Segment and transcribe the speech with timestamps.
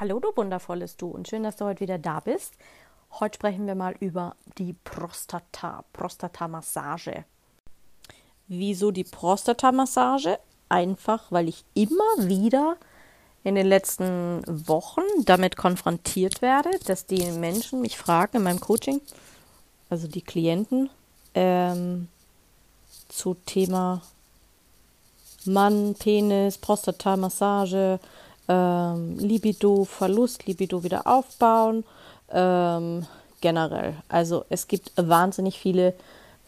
[0.00, 2.54] Hallo, du wundervolles Du und schön, dass du heute wieder da bist.
[3.20, 7.24] Heute sprechen wir mal über die Prostata, Prostata-Massage.
[8.48, 10.38] Wieso die Prostata-Massage?
[10.70, 12.78] Einfach, weil ich immer wieder
[13.44, 19.02] in den letzten Wochen damit konfrontiert werde, dass die Menschen mich fragen in meinem Coaching,
[19.90, 20.88] also die Klienten,
[21.34, 22.08] ähm,
[23.08, 24.00] zu Thema
[25.44, 28.00] Mann, Penis, Prostata-Massage,
[28.48, 31.84] ähm, Libido, Verlust, Libido wieder aufbauen,
[32.30, 33.06] ähm,
[33.40, 33.94] generell.
[34.08, 35.94] Also es gibt wahnsinnig viele,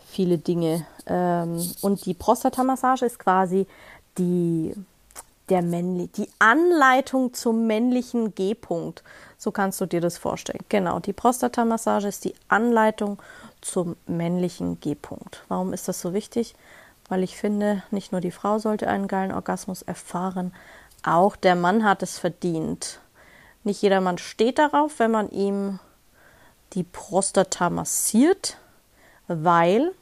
[0.09, 0.87] viele Dinge.
[1.07, 3.67] Ähm, und die Prostatamassage ist quasi
[4.19, 4.75] die,
[5.49, 9.03] der männlich, die Anleitung zum männlichen G-Punkt.
[9.37, 10.65] So kannst du dir das vorstellen.
[10.69, 13.19] Genau, die Prostatamassage ist die Anleitung
[13.61, 15.45] zum männlichen G-Punkt.
[15.49, 16.55] Warum ist das so wichtig?
[17.09, 20.53] Weil ich finde, nicht nur die Frau sollte einen geilen Orgasmus erfahren,
[21.05, 23.01] auch der Mann hat es verdient.
[23.63, 25.79] Nicht jeder Mann steht darauf, wenn man ihm
[26.73, 28.57] die Prostata massiert,
[29.29, 29.93] weil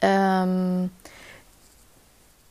[0.00, 0.90] ähm,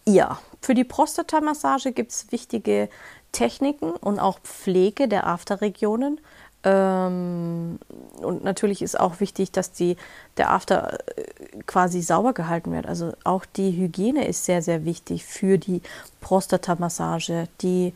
[0.05, 2.89] ja, für die Prostata-Massage gibt es wichtige
[3.31, 6.19] Techniken und auch Pflege der Afterregionen.
[6.65, 7.77] Ähm,
[8.21, 9.97] und natürlich ist auch wichtig, dass die,
[10.37, 11.23] der After äh,
[11.67, 12.87] quasi sauber gehalten wird.
[12.87, 15.83] Also auch die Hygiene ist sehr, sehr wichtig für die
[16.21, 17.47] Prostatamassage.
[17.61, 17.93] Die,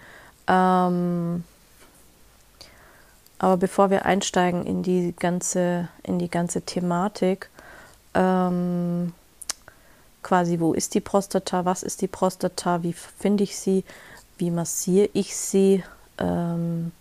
[0.47, 1.43] ähm,
[3.39, 7.49] aber bevor wir einsteigen in die ganze, in die ganze Thematik,
[8.13, 9.13] ähm,
[10.21, 13.83] quasi, wo ist die Prostata, was ist die Prostata, wie finde ich sie,
[14.37, 15.83] wie massiere ich sie,
[16.19, 16.91] ähm,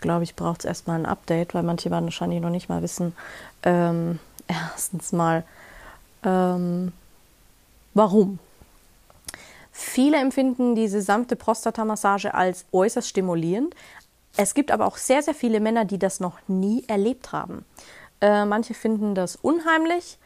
[0.00, 3.14] glaube ich, braucht es erstmal ein Update, weil manche wahrscheinlich noch nicht mal wissen,
[3.62, 4.18] ähm,
[4.48, 5.44] erstens mal,
[6.24, 6.92] ähm,
[7.94, 8.38] warum.
[9.72, 13.74] Viele empfinden diese sanfte Prostatamassage als äußerst stimulierend.
[14.36, 17.64] Es gibt aber auch sehr, sehr viele Männer, die das noch nie erlebt haben.
[18.20, 20.18] Äh, manche finden das unheimlich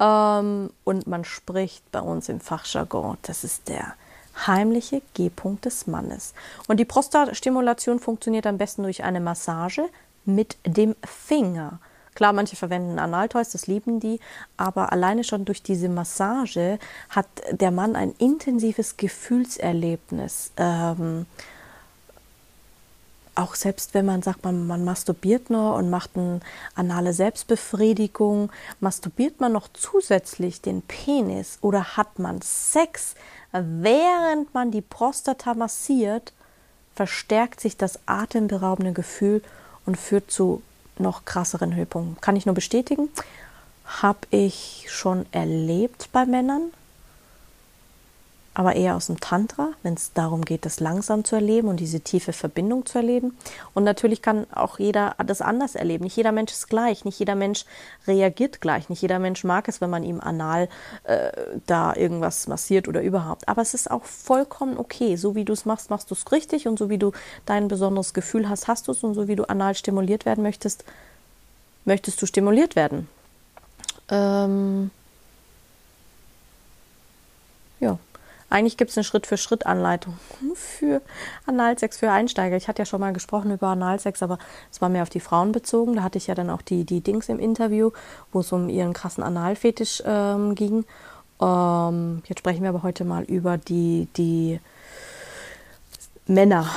[0.00, 3.94] ähm, und man spricht bei uns im Fachjargon, das ist der
[4.46, 6.34] heimliche G-Punkt des Mannes.
[6.68, 9.82] Und die Prostatstimulation funktioniert am besten durch eine Massage
[10.24, 11.78] mit dem Finger.
[12.14, 14.20] Klar, manche verwenden Analtoys, das lieben die,
[14.58, 16.78] aber alleine schon durch diese Massage
[17.08, 20.52] hat der Mann ein intensives Gefühlserlebnis.
[20.58, 21.26] Ähm,
[23.34, 26.40] auch selbst wenn man sagt, man, man masturbiert noch und macht eine
[26.74, 28.50] anale Selbstbefriedigung,
[28.80, 33.14] masturbiert man noch zusätzlich den Penis oder hat man Sex,
[33.52, 36.32] während man die Prostata massiert,
[36.94, 39.42] verstärkt sich das atemberaubende Gefühl
[39.86, 40.62] und führt zu
[40.98, 42.20] noch krasseren Höhepunkten.
[42.20, 43.08] Kann ich nur bestätigen.
[43.84, 46.70] Habe ich schon erlebt bei Männern,
[48.54, 52.00] aber eher aus dem Tantra, wenn es darum geht, das langsam zu erleben und diese
[52.00, 53.36] tiefe Verbindung zu erleben.
[53.72, 56.04] Und natürlich kann auch jeder das anders erleben.
[56.04, 57.64] Nicht jeder Mensch ist gleich, nicht jeder Mensch
[58.06, 60.68] reagiert gleich, nicht jeder Mensch mag es, wenn man ihm anal
[61.04, 61.32] äh,
[61.66, 63.48] da irgendwas massiert oder überhaupt.
[63.48, 65.16] Aber es ist auch vollkommen okay.
[65.16, 67.12] So wie du es machst, machst du es richtig und so wie du
[67.46, 70.84] dein besonderes Gefühl hast, hast du es und so wie du anal stimuliert werden möchtest,
[71.86, 73.08] möchtest du stimuliert werden.
[74.10, 74.90] Ähm
[77.80, 77.98] ja.
[78.52, 80.18] Eigentlich gibt es eine Schritt-für-Schritt-Anleitung
[80.54, 81.00] für
[81.46, 82.54] Analsex für Einsteiger.
[82.58, 84.38] Ich hatte ja schon mal gesprochen über Analsex, aber
[84.70, 85.96] es war mehr auf die Frauen bezogen.
[85.96, 87.92] Da hatte ich ja dann auch die, die Dings im Interview,
[88.30, 90.84] wo es um ihren krassen Analfetisch ähm, ging.
[91.40, 94.60] Ähm, jetzt sprechen wir aber heute mal über die, die
[96.26, 96.68] Männer.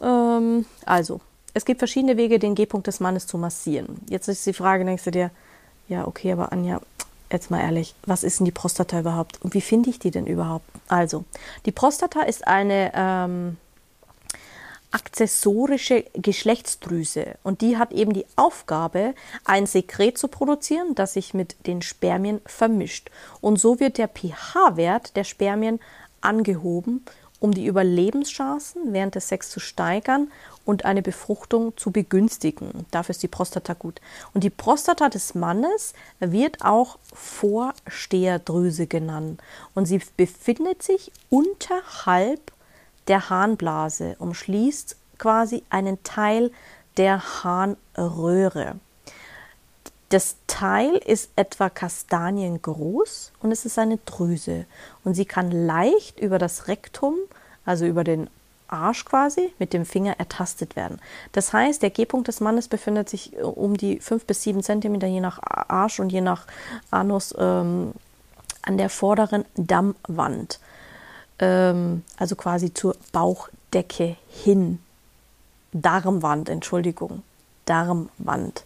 [0.00, 1.20] Ähm, also,
[1.54, 4.00] es gibt verschiedene Wege, den G-Punkt des Mannes zu massieren.
[4.08, 5.32] Jetzt ist die Frage, denkst du dir,
[5.88, 6.80] ja, okay, aber Anja,
[7.30, 10.26] jetzt mal ehrlich, was ist denn die Prostata überhaupt und wie finde ich die denn
[10.26, 10.68] überhaupt?
[10.88, 11.24] Also,
[11.64, 13.56] die Prostata ist eine ähm,
[14.90, 19.14] akzessorische Geschlechtsdrüse und die hat eben die Aufgabe,
[19.44, 23.10] ein Sekret zu produzieren, das sich mit den Spermien vermischt.
[23.40, 25.80] Und so wird der pH-Wert der Spermien
[26.20, 27.04] angehoben,
[27.40, 30.30] um die Überlebenschancen während des Sex zu steigern
[30.66, 32.84] und eine Befruchtung zu begünstigen.
[32.90, 34.02] Dafür ist die Prostata gut.
[34.34, 39.40] Und die Prostata des Mannes wird auch Vorsteherdrüse genannt.
[39.74, 42.52] Und sie befindet sich unterhalb
[43.06, 46.50] der Harnblase, umschließt quasi einen Teil
[46.96, 48.74] der Harnröhre.
[50.08, 54.66] Das Teil ist etwa kastaniengroß und es ist eine Drüse.
[55.04, 57.14] Und sie kann leicht über das Rektum,
[57.64, 58.28] also über den
[58.68, 61.00] Arsch quasi, mit dem Finger ertastet werden.
[61.32, 65.06] Das heißt, der G-Punkt des Mannes befindet sich äh, um die 5 bis 7 Zentimeter
[65.06, 66.46] je nach Arsch und je nach
[66.90, 67.92] Anus ähm,
[68.62, 70.60] an der vorderen Dammwand.
[71.38, 74.80] Ähm, also quasi zur Bauchdecke hin.
[75.72, 77.22] Darmwand, Entschuldigung.
[77.66, 78.64] Darmwand.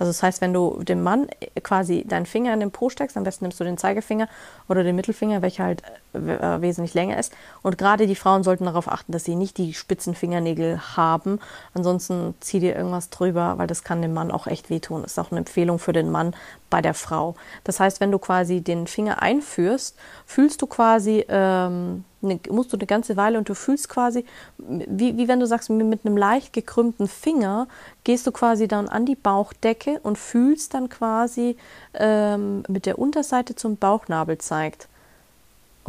[0.00, 1.28] Also das heißt, wenn du dem Mann
[1.62, 4.28] quasi deinen Finger in den Po steckst, am besten nimmst du den Zeigefinger
[4.66, 7.32] oder den Mittelfinger, welcher halt äh, wesentlich länger ist.
[7.62, 11.38] Und gerade die Frauen sollten darauf achten, dass sie nicht die spitzen Fingernägel haben.
[11.74, 15.02] Ansonsten zieh dir irgendwas drüber, weil das kann dem Mann auch echt wehtun.
[15.02, 16.34] Das ist auch eine Empfehlung für den Mann
[16.68, 17.34] bei der Frau.
[17.64, 19.96] Das heißt, wenn du quasi den Finger einführst,
[20.26, 24.24] fühlst du quasi ähm, eine, musst du eine ganze Weile und du fühlst quasi,
[24.58, 27.66] wie, wie wenn du sagst, mit einem leicht gekrümmten Finger
[28.04, 31.56] gehst du quasi dann an die Bauchdecke und fühlst dann quasi
[31.94, 34.88] ähm, mit der Unterseite zum Bauchnabel zeigt.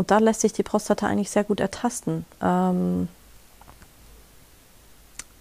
[0.02, 2.26] Und da lässt sich die Prostata eigentlich sehr gut ertasten.
[2.42, 3.08] Ähm,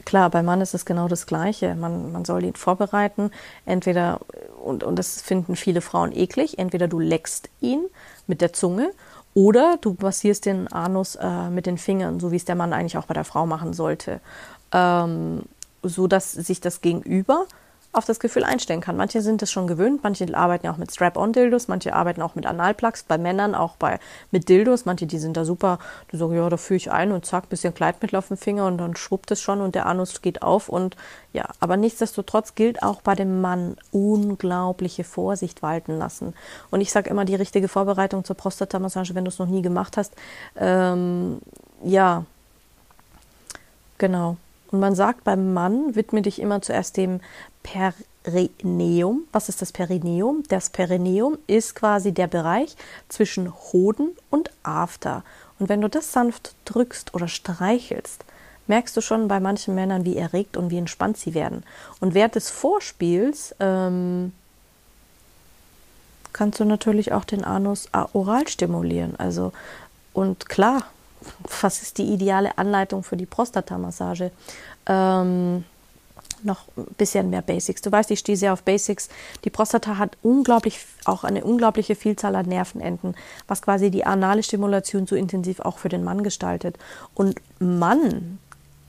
[0.04, 1.74] klar, beim Mann ist es genau das Gleiche.
[1.76, 3.30] Man, man soll ihn vorbereiten.
[3.64, 4.20] Entweder,
[4.62, 7.86] und, und das finden viele Frauen eklig, entweder du leckst ihn
[8.26, 8.90] mit der Zunge
[9.32, 12.98] oder du massierst den Anus äh, mit den Fingern, so wie es der Mann eigentlich
[12.98, 14.20] auch bei der Frau machen sollte.
[14.72, 15.44] Ähm,
[15.82, 17.46] so dass sich das Gegenüber
[17.92, 18.96] auf das Gefühl einstellen kann.
[18.96, 23.02] Manche sind es schon gewöhnt, manche arbeiten auch mit Strap-on-Dildos, manche arbeiten auch mit Analplugs,
[23.02, 23.98] bei Männern auch bei,
[24.30, 25.80] mit Dildos, manche, die sind da super,
[26.12, 28.78] die sagen, ja, da führe ich ein und zack, bisschen Kleidmittel auf den Finger und
[28.78, 30.96] dann schwuppt es schon und der Anus geht auf und
[31.32, 36.34] ja, aber nichtsdestotrotz gilt auch bei dem Mann unglaubliche Vorsicht walten lassen.
[36.70, 39.96] Und ich sage immer, die richtige Vorbereitung zur Prostatamassage, wenn du es noch nie gemacht
[39.96, 40.14] hast,
[40.56, 41.40] ähm,
[41.82, 42.24] ja,
[43.98, 44.36] genau.
[44.70, 47.20] Und man sagt beim Mann, widme dich immer zuerst dem
[47.62, 49.24] Perineum.
[49.32, 50.44] Was ist das Perineum?
[50.48, 52.76] Das Perineum ist quasi der Bereich
[53.08, 55.24] zwischen Hoden und After.
[55.58, 58.24] Und wenn du das sanft drückst oder streichelst,
[58.66, 61.64] merkst du schon bei manchen Männern, wie erregt und wie entspannt sie werden.
[61.98, 64.32] Und während des Vorspiels ähm,
[66.32, 69.14] kannst du natürlich auch den Anus oral stimulieren.
[69.18, 69.52] Also,
[70.12, 70.84] und klar,
[71.60, 74.30] was ist die ideale Anleitung für die Prostatamassage?
[74.86, 75.64] Ähm,
[76.42, 77.82] noch ein bisschen mehr Basics.
[77.82, 79.08] Du weißt, ich stehe sehr auf Basics.
[79.44, 83.14] Die Prostata hat unglaublich, auch eine unglaubliche Vielzahl an Nervenenden,
[83.46, 86.78] was quasi die anale Stimulation so intensiv auch für den Mann gestaltet.
[87.14, 88.38] Und Mann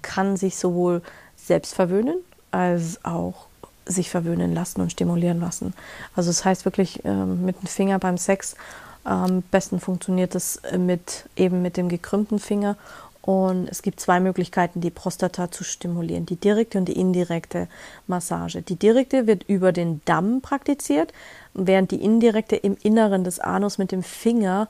[0.02, 1.02] kann sich sowohl
[1.36, 2.18] selbst verwöhnen
[2.52, 3.48] als auch
[3.86, 5.74] sich verwöhnen lassen und stimulieren lassen.
[6.16, 8.56] Also das heißt wirklich ähm, mit dem Finger beim Sex
[9.04, 12.76] am besten funktioniert es mit eben mit dem gekrümmten Finger
[13.22, 17.68] und es gibt zwei Möglichkeiten, die Prostata zu stimulieren, die direkte und die indirekte
[18.08, 18.64] Massage.
[18.64, 21.14] Die direkte wird über den Damm praktiziert,
[21.54, 24.68] während die indirekte im Inneren des Anus mit dem Finger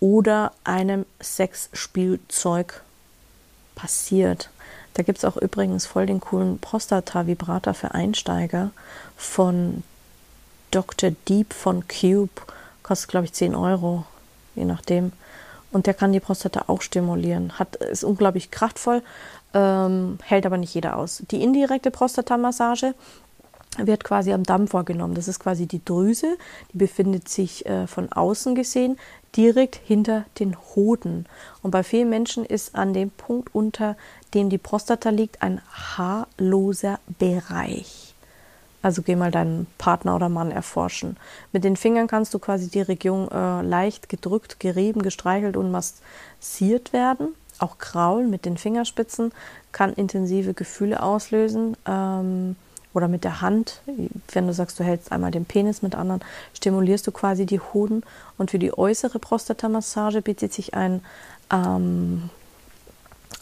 [0.00, 2.82] oder einem Sexspielzeug
[3.74, 4.50] passiert.
[4.92, 8.70] Da gibt es auch übrigens voll den coolen Prostata-Vibrator für Einsteiger
[9.16, 9.82] von
[10.70, 11.12] Dr.
[11.26, 12.42] Deep von Cube.
[12.84, 14.04] Kostet, glaube ich, 10 Euro,
[14.54, 15.10] je nachdem.
[15.72, 17.58] Und der kann die Prostata auch stimulieren.
[17.58, 19.02] Hat, ist unglaublich kraftvoll,
[19.54, 21.24] ähm, hält aber nicht jeder aus.
[21.32, 22.94] Die indirekte Prostatamassage
[23.78, 25.14] wird quasi am Damm vorgenommen.
[25.14, 26.36] Das ist quasi die Drüse,
[26.72, 28.98] die befindet sich äh, von außen gesehen
[29.36, 31.26] direkt hinter den Hoden.
[31.62, 33.96] Und bei vielen Menschen ist an dem Punkt, unter
[34.32, 38.13] dem die Prostata liegt, ein haarloser Bereich.
[38.84, 41.16] Also geh mal deinen Partner oder Mann erforschen.
[41.52, 46.92] Mit den Fingern kannst du quasi die Region äh, leicht gedrückt, gerieben, gestreichelt und massiert
[46.92, 47.28] werden.
[47.58, 49.32] Auch Kraulen mit den Fingerspitzen
[49.72, 51.78] kann intensive Gefühle auslösen.
[51.88, 52.56] Ähm,
[52.92, 53.80] oder mit der Hand,
[54.32, 56.20] wenn du sagst, du hältst einmal den Penis mit anderen,
[56.52, 58.02] stimulierst du quasi die Hoden.
[58.36, 61.00] Und für die äußere Prostatamassage bietet sich ein
[61.50, 62.28] ähm,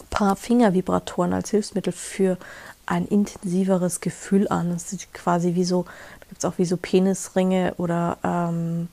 [0.09, 2.39] paar Fingervibratoren als Hilfsmittel für
[2.87, 4.71] ein intensiveres Gefühl an.
[4.73, 5.85] Es ist quasi wie so,
[6.21, 8.89] da gibt es auch wie so Penisringe oder ähm,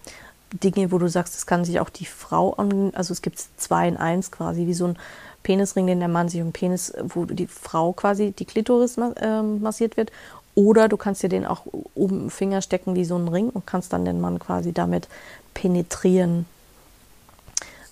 [0.52, 3.88] Dinge, wo du sagst, das kann sich auch die Frau an, also es gibt zwei
[3.88, 4.98] in eins quasi, wie so ein
[5.44, 9.98] Penisring, den der Mann sich um Penis, wo die Frau quasi die Klitoris äh, massiert
[9.98, 10.12] wird.
[10.56, 11.66] Oder du kannst dir den auch
[11.96, 15.08] um den Finger stecken wie so ein Ring und kannst dann den Mann quasi damit
[15.54, 16.46] penetrieren.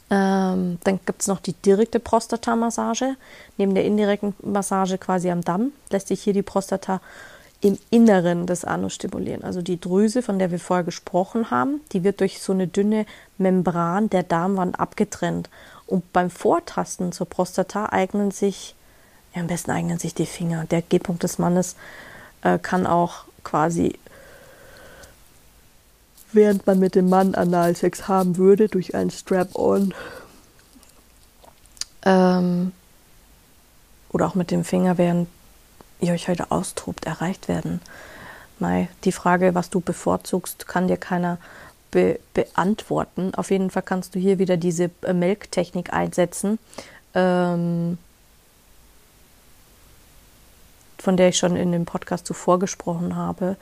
[0.09, 3.15] Ähm, dann gibt es noch die direkte Prostata-Massage.
[3.57, 7.01] Neben der indirekten Massage quasi am Damm lässt sich hier die Prostata
[7.59, 9.43] im Inneren des Anus stimulieren.
[9.43, 13.05] Also die Drüse, von der wir vorher gesprochen haben, die wird durch so eine dünne
[13.37, 15.49] Membran der Darmwand abgetrennt.
[15.87, 18.75] Und beim Vortasten zur Prostata eignen sich
[19.33, 20.65] Ja, am besten eignen sich die Finger.
[20.65, 21.75] Der G-Punkt des Mannes
[22.43, 23.99] äh, kann auch quasi,
[26.37, 29.91] während man mit dem Mann Analsex haben würde, durch ein Strap-on
[32.05, 32.71] ähm,
[34.09, 35.27] oder auch mit dem Finger, während
[35.99, 37.81] ihr euch heute austobt, erreicht werden.
[38.59, 41.39] Mai, die Frage, was du bevorzugst, kann dir keiner
[41.89, 43.33] be beantworten.
[43.33, 46.59] Auf jeden Fall kannst du hier wieder diese äh, Melktechnik einsetzen,
[47.15, 47.97] ähm,
[50.99, 53.57] von der ich schon in dem Podcast zuvor gesprochen habe.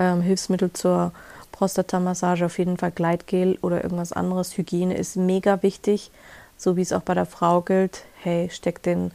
[0.00, 1.12] Ähm, Hilfsmittel zur
[1.56, 4.56] Prostatamassage, auf jeden Fall Gleitgel oder irgendwas anderes.
[4.58, 6.10] Hygiene ist mega wichtig,
[6.58, 8.02] so wie es auch bei der Frau gilt.
[8.22, 9.10] Hey, steck den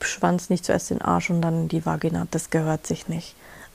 [0.00, 2.26] Schwanz nicht zuerst in den Arsch und dann in die Vagina.
[2.30, 3.34] Das gehört sich nicht.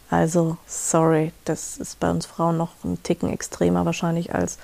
[0.09, 4.59] Also, sorry, das ist bei uns Frauen noch ein Ticken extremer wahrscheinlich als.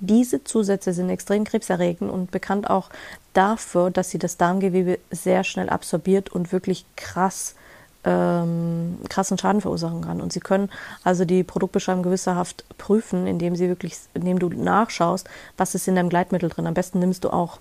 [0.00, 2.90] Diese Zusätze sind extrem krebserregend und bekannt auch
[3.34, 7.54] dafür, dass sie das Darmgewebe sehr schnell absorbiert und wirklich krass
[8.02, 10.20] ähm, krassen Schaden verursachen kann.
[10.20, 10.70] Und sie können
[11.04, 15.28] also die Produktbeschreibung gewisserhaft prüfen, indem sie wirklich, indem du nachschaust,
[15.58, 16.66] was ist in deinem Gleitmittel drin.
[16.66, 17.58] Am besten nimmst du auch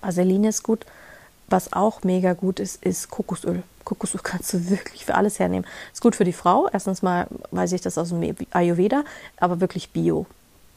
[0.00, 0.84] Vaseline ist gut.
[1.48, 3.62] Was auch mega gut ist, ist Kokosöl.
[3.84, 5.66] Kokosöl kannst du wirklich für alles hernehmen.
[5.92, 6.68] Ist gut für die Frau.
[6.72, 9.04] Erstens mal weiß ich das aus dem Ayurveda,
[9.36, 10.26] aber wirklich Bio.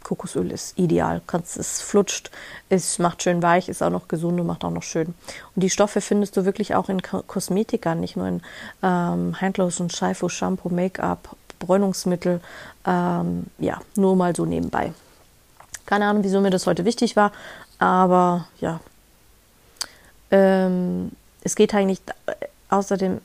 [0.05, 1.21] Kokosöl ist ideal.
[1.25, 2.29] Kannst, es flutscht,
[2.69, 5.07] es macht schön weich, ist auch noch gesund und macht auch noch schön.
[5.07, 8.41] Und die Stoffe findest du wirklich auch in Kosmetika, nicht nur in
[8.83, 12.39] ähm, Handlotion, Shampoo, Shampoo, Make-up, Bräunungsmittel.
[12.85, 14.93] Ähm, ja, nur mal so nebenbei.
[15.87, 17.31] Keine Ahnung, wieso mir das heute wichtig war,
[17.79, 18.79] aber ja.
[20.31, 21.11] Ähm,
[21.43, 22.01] es geht eigentlich
[22.69, 23.21] außerdem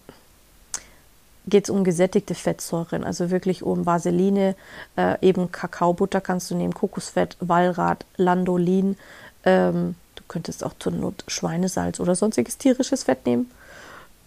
[1.47, 4.55] geht es um gesättigte Fettsäuren, also wirklich um Vaseline,
[4.97, 8.97] äh, eben Kakaobutter kannst du nehmen, Kokosfett, Walrat, Landolin.
[9.45, 13.51] Ähm, du könntest auch zur Not Schweinesalz oder sonstiges tierisches Fett nehmen.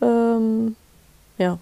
[0.01, 0.75] Ähm,
[1.37, 1.57] ja,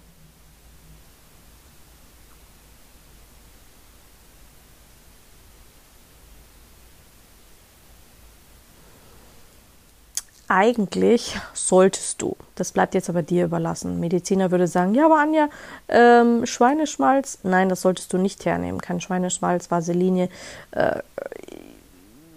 [10.52, 14.00] eigentlich solltest du, das bleibt jetzt aber dir überlassen.
[14.00, 15.48] Mediziner würde sagen, ja, aber Anja,
[15.88, 18.78] ähm, Schweineschmalz, nein, das solltest du nicht hernehmen.
[18.78, 20.28] Kein Schweineschmalz, Vaseline,
[20.72, 20.98] äh,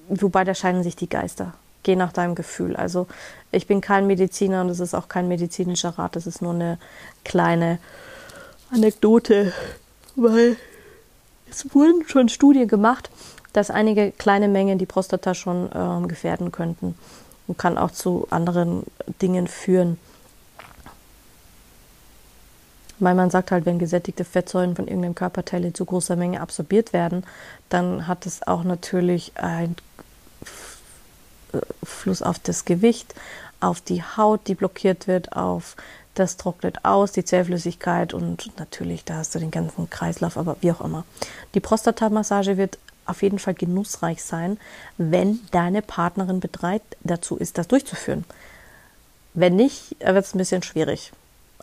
[0.08, 1.56] wobei da scheinen sich die Geister.
[1.84, 2.78] Geh nach deinem Gefühl.
[2.78, 3.08] Also
[3.52, 6.80] ich bin kein Mediziner und es ist auch kein medizinischer Rat, das ist nur eine
[7.26, 7.80] kleine
[8.72, 9.52] Anekdote,
[10.16, 10.56] weil
[11.52, 13.10] es wurden schon Studien gemacht,
[13.52, 16.96] dass einige kleine Mengen die Prostata schon äh, gefährden könnten
[17.48, 18.84] und kann auch zu anderen
[19.22, 19.98] Dingen führen.
[23.00, 26.94] Weil man sagt halt, wenn gesättigte Fettsäuren von irgendeinem Körperteil in zu großer Menge absorbiert
[26.94, 27.26] werden,
[27.70, 29.76] dann hat es auch natürlich einen
[31.84, 33.14] Fluss auf das Gewicht,
[33.60, 35.76] auf die Haut, die blockiert wird, auf
[36.14, 40.72] das trocknet aus, die Zellflüssigkeit und natürlich, da hast du den ganzen Kreislauf, aber wie
[40.72, 41.04] auch immer.
[41.54, 44.58] Die Prostatamassage wird auf jeden Fall genussreich sein,
[44.98, 48.26] wenn deine Partnerin bereit dazu ist, das durchzuführen.
[49.34, 51.12] Wenn nicht, wird es ein bisschen schwierig.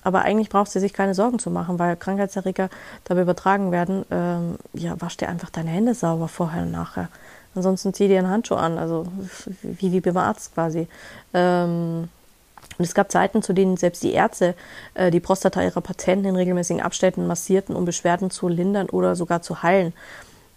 [0.04, 2.68] Aber eigentlich brauchst du sich keine Sorgen zu machen, weil Krankheitserreger
[3.04, 4.04] dabei übertragen werden.
[4.10, 7.08] Ähm, ja, wasch dir einfach deine Hände sauber vorher und nachher.
[7.54, 9.06] Ansonsten zieh dir einen Handschuh an, also
[9.62, 10.88] wie, wie beim Arzt quasi.
[11.34, 12.08] Ähm,
[12.78, 14.54] und es gab Zeiten, zu denen selbst die Ärzte
[14.94, 19.42] äh, die Prostata ihrer Patienten in regelmäßigen Abständen massierten, um Beschwerden zu lindern oder sogar
[19.42, 19.92] zu heilen.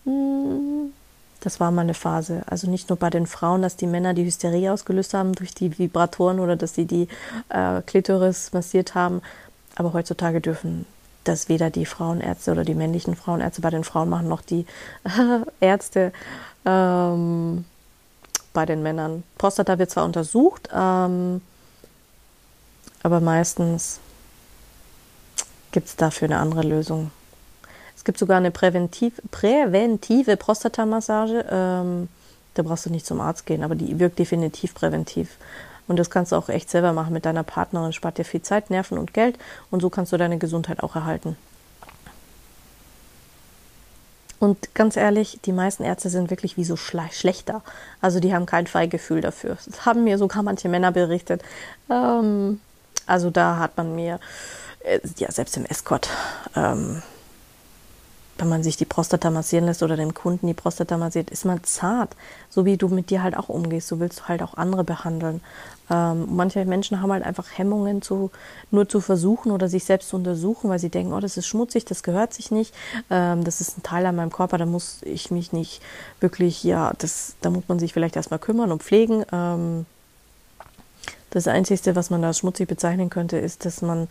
[0.05, 2.43] Das war mal eine Phase.
[2.47, 5.77] Also nicht nur bei den Frauen, dass die Männer die Hysterie ausgelöst haben durch die
[5.77, 7.07] Vibratoren oder dass sie die
[7.49, 9.21] äh, Klitoris massiert haben.
[9.75, 10.85] Aber heutzutage dürfen
[11.23, 14.65] das weder die Frauenärzte oder die männlichen Frauenärzte bei den Frauen machen, noch die
[15.59, 16.13] Ärzte
[16.65, 17.65] ähm,
[18.53, 19.23] bei den Männern.
[19.37, 21.41] Prostata wird zwar untersucht, ähm,
[23.03, 23.99] aber meistens
[25.71, 27.11] gibt es dafür eine andere Lösung.
[28.05, 31.43] Es gibt sogar eine präventiv, präventive Prostatamassage.
[31.49, 32.07] Ähm,
[32.53, 35.37] da brauchst du nicht zum Arzt gehen, aber die wirkt definitiv präventiv.
[35.87, 37.93] Und das kannst du auch echt selber machen mit deiner Partnerin.
[37.93, 39.39] Spart dir viel Zeit, Nerven und Geld.
[39.71, 41.35] Und so kannst du deine Gesundheit auch erhalten.
[44.37, 47.63] Und ganz ehrlich, die meisten Ärzte sind wirklich wie so schlechter.
[48.01, 49.57] Also die haben kein Freigefühl dafür.
[49.65, 51.41] Das haben mir sogar manche Männer berichtet.
[51.89, 52.61] Ähm,
[53.07, 54.19] also da hat man mir,
[54.81, 56.07] äh, ja, selbst im Escort,
[56.55, 57.01] ähm,
[58.37, 61.63] wenn man sich die Prostata massieren lässt oder dem Kunden die Prostata massiert, ist man
[61.63, 62.15] zart.
[62.49, 65.41] So wie du mit dir halt auch umgehst, so willst du halt auch andere behandeln.
[65.89, 68.31] Ähm, manche Menschen haben halt einfach Hemmungen, zu,
[68.71, 71.85] nur zu versuchen oder sich selbst zu untersuchen, weil sie denken, oh, das ist schmutzig,
[71.85, 72.73] das gehört sich nicht,
[73.09, 75.81] ähm, das ist ein Teil an meinem Körper, da muss ich mich nicht
[76.19, 79.25] wirklich, ja, das, da muss man sich vielleicht erstmal kümmern und pflegen.
[79.31, 79.85] Ähm,
[81.29, 84.07] das Einzige, was man da schmutzig bezeichnen könnte, ist, dass man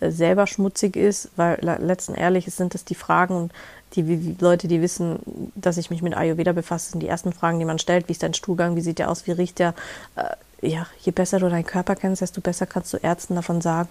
[0.00, 3.50] selber schmutzig ist, weil letzten ehrlich sind das die Fragen,
[3.94, 5.20] die, die Leute, die wissen,
[5.54, 8.08] dass ich mich mit Ayurveda befasse, sind die ersten Fragen, die man stellt.
[8.08, 8.76] Wie ist dein Stuhlgang?
[8.76, 9.26] Wie sieht der aus?
[9.26, 9.74] Wie riecht der?
[10.16, 10.24] Äh,
[10.62, 13.88] ja, je besser du deinen Körper kennst, desto besser kannst du Ärzten davon sagen,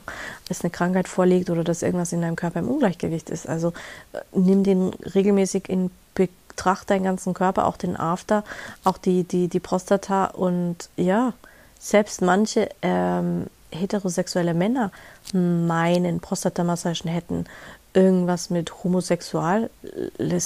[0.48, 3.48] dass eine Krankheit vorliegt oder dass irgendwas in deinem Körper im Ungleichgewicht ist.
[3.48, 3.70] Also
[4.14, 8.44] äh, nimm den regelmäßig in Betracht, deinen ganzen Körper, auch den After,
[8.84, 11.34] auch die, die, die Prostata und ja,
[11.80, 14.92] selbst manche ähm, heterosexuelle Männer
[15.34, 17.46] meinen, Prostatamassagen hätten
[17.94, 19.70] irgendwas mit Homosexuales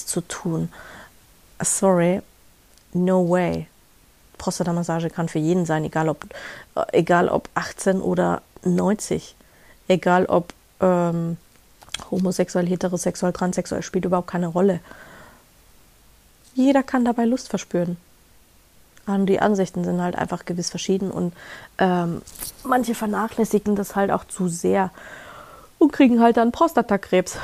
[0.06, 0.70] zu tun.
[1.62, 2.22] Sorry,
[2.94, 3.68] no way.
[4.38, 6.26] Prostatamassage kann für jeden sein, egal ob,
[6.92, 9.36] egal ob 18 oder 90.
[9.88, 11.38] Egal ob ähm,
[12.10, 14.80] homosexuell, heterosexuell, transsexuell, spielt überhaupt keine Rolle.
[16.56, 17.98] Jeder kann dabei Lust verspüren.
[19.18, 21.34] Die Ansichten sind halt einfach gewiss verschieden und
[21.78, 22.22] ähm,
[22.64, 24.92] manche vernachlässigen das halt auch zu sehr
[25.80, 27.38] und kriegen halt dann Prostatakrebs.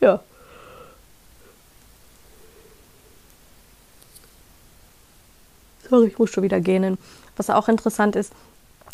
[0.00, 0.20] Ja.
[5.88, 6.98] Sorry, ich muss schon wieder gähnen.
[7.36, 8.32] Was auch interessant ist,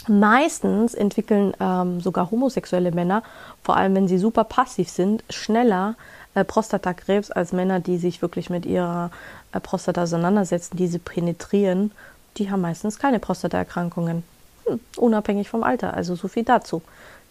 [0.09, 3.23] meistens entwickeln ähm, sogar homosexuelle Männer,
[3.63, 5.97] vor allem wenn sie super passiv sind, schneller
[6.37, 9.11] äh, Prostatakrebs als Männer, die sich wirklich mit ihrer
[9.53, 11.93] äh, Prostata auseinandersetzen, die sie penetrieren.
[12.37, 14.23] Die haben meistens keine Prostataerkrankungen.
[14.67, 15.95] Hm, unabhängig vom Alter.
[15.95, 16.83] Also so viel dazu.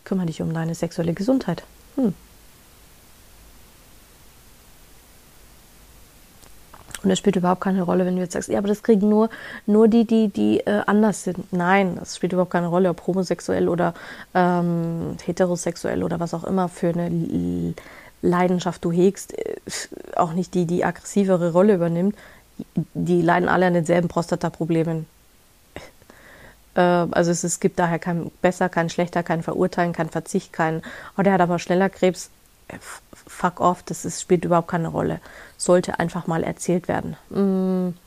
[0.05, 1.63] Kümmere dich um deine sexuelle Gesundheit.
[1.95, 2.15] Hm.
[7.03, 9.29] Und es spielt überhaupt keine Rolle, wenn du jetzt sagst, ja, aber das kriegen nur,
[9.67, 11.53] nur die, die, die äh, anders sind.
[11.53, 13.93] Nein, das spielt überhaupt keine Rolle, ob homosexuell oder
[14.33, 17.75] ähm, heterosexuell oder was auch immer für eine
[18.25, 19.55] Leidenschaft du hegst, äh,
[20.15, 22.15] auch nicht die, die aggressivere Rolle übernimmt,
[22.93, 25.07] die leiden alle an denselben Prostataproblemen.
[26.77, 30.81] Äh, also es, es, gibt daher kein besser, kein schlechter, kein Verurteilen, kein Verzicht, kein,
[31.17, 32.29] oh, der hat aber schneller Krebs.
[32.67, 32.79] Äh,
[33.13, 35.21] fuck off, das ist, spielt überhaupt keine Rolle.
[35.55, 37.15] Sollte einfach mal erzählt werden.
[37.29, 37.97] Mm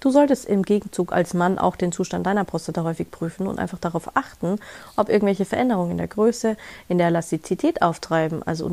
[0.00, 3.78] Du solltest im Gegenzug als Mann auch den Zustand deiner Prostata häufig prüfen und einfach
[3.78, 4.58] darauf achten,
[4.96, 6.56] ob irgendwelche Veränderungen in der Größe,
[6.88, 8.70] in der Elastizität auftreiben, also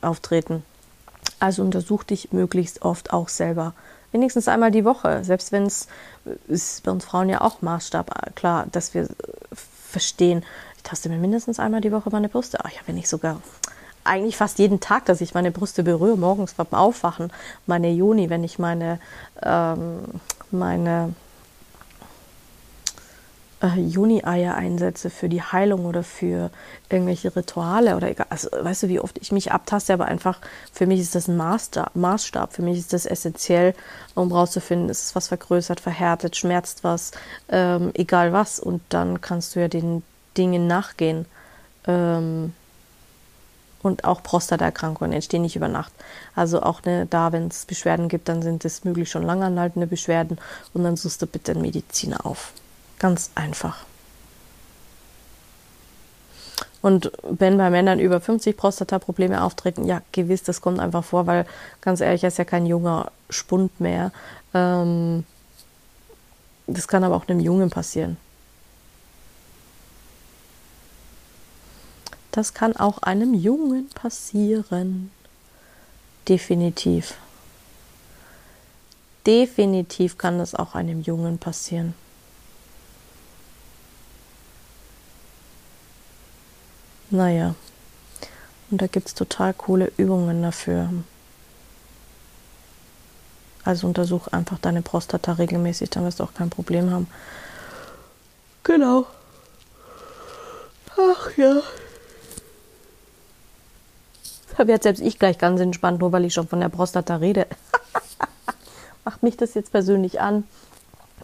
[0.00, 0.62] auftreten.
[1.40, 3.74] Also untersuch dich möglichst oft auch selber.
[4.12, 5.88] Wenigstens einmal die Woche, selbst wenn es
[6.48, 9.08] ist bei uns Frauen ja auch Maßstab, klar, dass wir
[9.90, 10.44] verstehen,
[10.76, 12.58] ich taste mir mindestens einmal die Woche meine Brüste.
[12.64, 13.40] Ach ja, wenn ich sogar
[14.04, 17.32] eigentlich fast jeden Tag, dass ich meine Brüste berühre, morgens beim Aufwachen,
[17.66, 18.98] meine Juni, wenn ich meine
[19.42, 20.00] ähm,
[20.52, 21.14] meine
[23.62, 26.50] äh, Juni-Eier einsetze für die Heilung oder für
[26.88, 28.26] irgendwelche Rituale oder egal.
[28.30, 30.38] Also, weißt du, wie oft ich mich abtaste, aber einfach
[30.72, 31.94] für mich ist das ein Maßstab.
[31.94, 32.52] Maßstab.
[32.52, 33.74] Für mich ist das essentiell,
[34.14, 37.12] um rauszufinden, ist es was vergrößert, verhärtet, schmerzt was,
[37.48, 38.60] ähm, egal was.
[38.60, 40.02] Und dann kannst du ja den
[40.36, 41.26] Dingen nachgehen.
[41.86, 42.54] Ähm,
[43.82, 45.92] und auch Prostataerkrankungen entstehen nicht über Nacht.
[46.34, 49.86] Also auch ne, da, wenn es Beschwerden gibt, dann sind es möglich schon lange anhaltende
[49.86, 50.38] Beschwerden
[50.74, 52.52] und dann suchst du bitte einen Mediziner auf.
[52.98, 53.84] Ganz einfach.
[56.82, 61.46] Und wenn bei Männern über 50 Prostata-Probleme auftreten, ja, gewiss, das kommt einfach vor, weil
[61.82, 64.12] ganz ehrlich, er ist ja kein junger Spund mehr.
[64.54, 65.24] Ähm,
[66.66, 68.16] Das kann aber auch einem Jungen passieren.
[72.32, 75.10] Das kann auch einem Jungen passieren.
[76.28, 77.14] Definitiv.
[79.26, 81.94] Definitiv kann das auch einem Jungen passieren.
[87.10, 87.56] Naja,
[88.70, 90.90] und da gibt es total coole Übungen dafür.
[93.64, 97.08] Also untersuch einfach deine Prostata regelmäßig, dann wirst du auch kein Problem haben.
[98.62, 99.06] Genau.
[100.96, 101.60] Ach ja.
[104.60, 107.46] Habe jetzt selbst ich gleich ganz entspannt, nur weil ich schon von der Prostata rede.
[109.06, 110.44] Macht mich das jetzt persönlich an?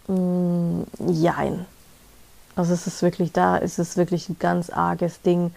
[0.09, 1.67] Mm, jein.
[2.55, 5.55] Also es ist wirklich da, es ist wirklich ein ganz arges Ding.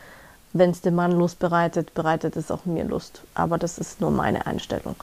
[0.52, 3.22] Wenn es dem Mann Lust bereitet, bereitet es auch mir Lust.
[3.34, 4.98] Aber das ist nur meine Einstellung.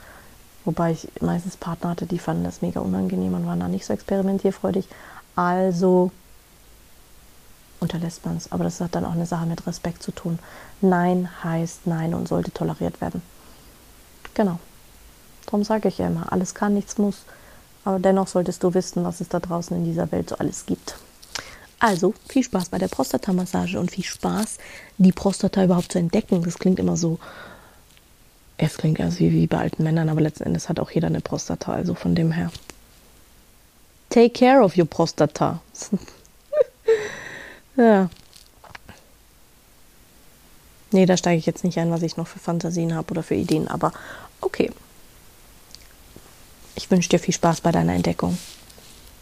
[0.66, 3.94] Wobei ich meistens Partner hatte, die fanden das mega unangenehm und waren da nicht so
[3.94, 4.86] experimentierfreudig.
[5.34, 6.10] Also
[7.80, 8.50] unterlässt man es.
[8.52, 10.38] Aber das hat dann auch eine Sache mit Respekt zu tun.
[10.80, 13.22] Nein heißt Nein und sollte toleriert werden.
[14.34, 14.58] Genau.
[15.46, 17.22] Darum sage ich ja immer, alles kann, nichts muss.
[17.84, 20.96] Aber dennoch solltest du wissen, was es da draußen in dieser Welt so alles gibt.
[21.78, 24.58] Also viel Spaß bei der Prostata-Massage und viel Spaß,
[24.98, 26.42] die Prostata überhaupt zu entdecken.
[26.42, 27.18] Das klingt immer so,
[28.58, 31.20] es klingt erst wie, wie bei alten Männern, aber letzten Endes hat auch jeder eine
[31.20, 32.50] Prostata, also von dem her.
[34.08, 35.60] Take care of your Prostata.
[37.76, 38.08] ja.
[40.92, 43.34] Nee, da steige ich jetzt nicht ein, was ich noch für Fantasien habe oder für
[43.34, 43.92] Ideen, aber
[44.40, 44.70] okay.
[46.74, 48.38] Ich wünsche dir viel Spaß bei deiner Entdeckung.